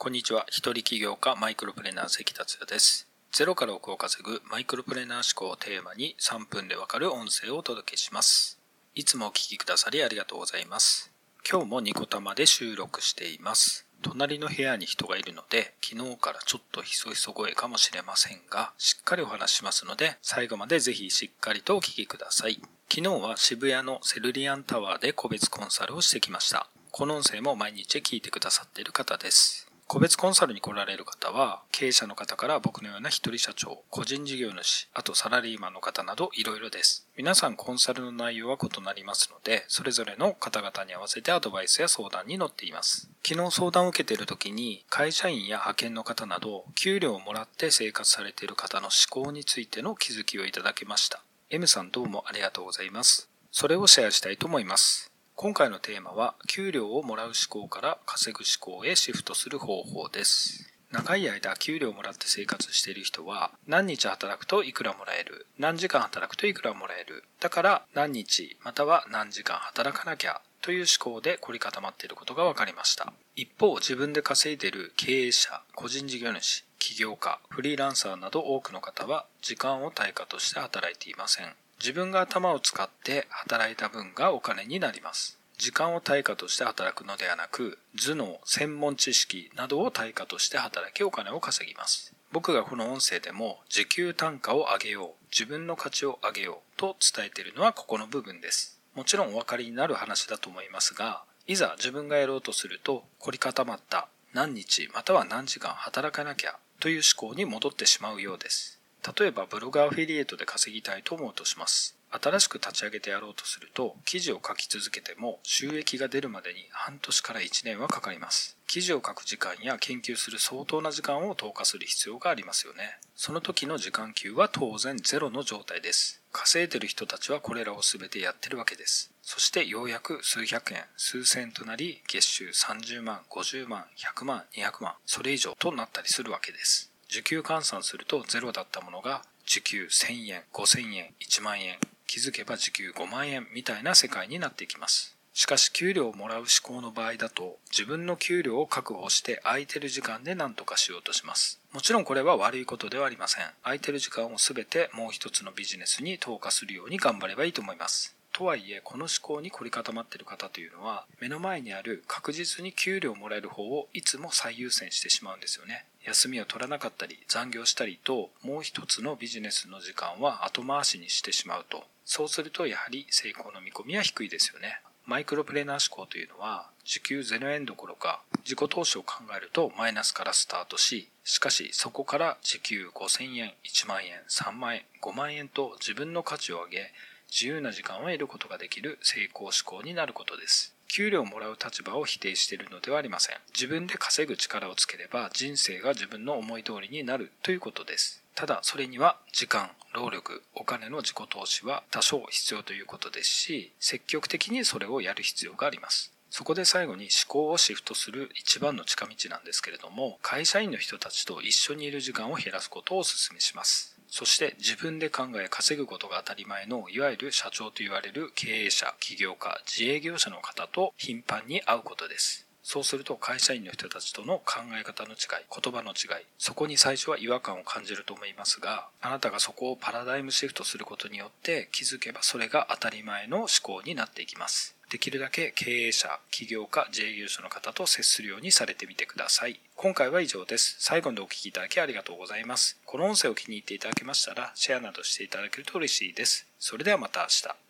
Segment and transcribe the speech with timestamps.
[0.00, 0.46] こんにちは。
[0.48, 3.08] 一人起業家マイクロプレーナー関達也です。
[3.32, 8.60] ゼロから億を稼ぐマイクロプレーナー思考をテーマに3分でわかる音声をお届けします。
[8.94, 11.10] いつもお聴きくださりありがとうございます。
[11.50, 13.86] 今日もニコタマで収録しています。
[14.02, 22.62] 隣の部屋に人がいるので、昨日からちょっとひそひそ声かもしれませんが、しっかりお話しますので、最後までぜひしっかりとお聞きください。
[22.88, 26.68] 昨日は渋谷のセルリアンタワーで個別コンサルをしてきました。
[26.92, 29.67] この音声も毎日聞いてくださっている方です。
[29.88, 37.08] 個別コンサルに来られる方は、経営者の方から僕のような一人社長、個人事業主、あとサラリーマンの方などいろいろです。
[37.16, 43.08] 皆さんコンサルの内容は異なりますので、それぞれの方々に合わせてアドバイスや相談に乗っています。
[43.26, 51.22] 昨日相談を受けている時に、会社員や派遣の方など、給料をもらって生活されている方の思考についての気づきをいただきました。
[51.48, 53.30] M さんどうもありがとうございます。
[53.50, 55.10] それをシェアしたいと思います。
[55.40, 60.74] 今回のテーマは、給料をもらう思考から稼ぐ思考へシフトする方法です。
[60.90, 73.12] 長い間給料をもらって生活している人は、何日働くといくらもらえる、何時間働くといくらもらえる、だから何日または何時間働かなきゃという思考で凝り固まっていることが分かりました。
[73.36, 81.54] 一方、自分で稼いでいる経営者、個人事業主、起業家、フリーランサーなど多くの方は時間を対価として働いていません。
[81.80, 85.38] 自分が頭を使って働いた分がお金になります。
[85.58, 92.14] 時間を対価として働くのではなく、頭脳、専門知識などを対価として働きお金を稼ぎます。
[92.30, 98.78] 僕がこの音声でも時給単価を上げよう、自分の価値を上げようと伝えているのはここの部分です。
[98.94, 108.77] もちろんお分かりになる話だと思いますが、いざ自分がやろうとすると凝り固まった何日または何時間働かなきゃという思考に戻ってしまうようです。
[109.16, 111.96] 例えばブログアフィリエイトで稼ぎたいと思うとします。
[112.10, 118.56] 新しく立ち上げてやろうとすると、記事を書き続けても収益が出るまでに半年から1年はかかります。
[118.66, 122.98] 記事を書く時間や研究する相当な時間を投下する必要がありますよね。
[123.14, 126.22] その時の時間給は当然ゼロの状態です。
[126.32, 129.10] 稼いでる人たちはこれらを全てやってるわけです。
[129.22, 136.90] そしてようやく数百円、数千となり、月収30万、50万、100万、200万、それ以上となったりするわけです。
[137.08, 145.16] 時給換算するとゼロだったものが時給1000円、5000円、1万円、気づけば時給5万円みたいな世界になっていきます。
[145.32, 151.60] しかし給料をもらう思考の場合だと自分の給料を確保して空いてる時間で何とかしようとします。
[151.72, 153.44] もちろんこれは悪いことではありません。
[153.62, 158.17] 空いてる時間を全てもう一つのビジネスに投下するように頑張ればいいと思います。
[158.38, 165.86] とはいえ、この思考に凝り固まっている方というのは、目の前にある確実に給料をもらえる方をいつも最優先してしまうんですよね。
[166.04, 171.82] 休みを取らなかったり、残業したりと、もう一つのビジネスの時間は後回しにしてしまうと。
[172.04, 174.82] そうすると、やはり成功の見込みは低いですよね。
[175.04, 186.92] マイクロプレーナー思考というのは、時給0円どころか、自己投資を考えるとマイナスからスタートし、しかしそこから時給5000円、1万円、3万円、5万円と自分の価値を上げ、
[187.30, 190.74] 自由な時間を得ることができる成功志向になることです。
[190.88, 193.36] 給料をもらう立場を否定しているのではありません。
[193.54, 198.22] 自分で稼ぐ力をつければ人生が自分の思い通りになるということです。
[198.34, 206.12] ただそれには時間、労力、お金の自己投資は多少必要ということですし、積極的にそれをやる必要があります。
[206.30, 213.97] そこで最後に思考をシフトする一番の近道なんですけれども、会社員の人たちと一緒にいる時間を減らすことをお勧めします。
[214.08, 222.48] そして自分で考え稼ぐことが当たり前のいわゆる社長と言われる経営者、起業家、自営業者の方と頻繁に会うことです。
[222.62, 225.16] そうすると会社員の人たちとの考え方の違い、
[225.50, 234.77] 言葉の違い、そこに最初は違和感を感じると思いますが、あなたがそこをパラダイムシフトすることによって気づけばそれが当たり前の思考になっていきます。
[234.90, 239.60] できるだけ経営者、起業家、自営業者の方と接するようにされてみてください。
[239.76, 240.76] 今回は以上です。
[240.78, 242.80] 最後までお聴きいただきありがとうございます。
[242.86, 246.46] この音声を気に入っていただけましたら、シェアなどしていただけると嬉しいです。
[246.58, 247.67] それではまた明日。